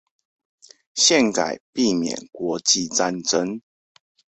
[0.95, 3.61] 憲改避免國際戰爭